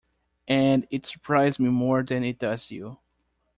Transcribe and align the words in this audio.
And 0.47 0.87
it 0.89 1.05
surprised 1.05 1.59
me 1.59 1.69
more 1.69 2.01
than 2.01 2.23
it 2.23 2.39
does 2.39 2.71
you. 2.71 2.97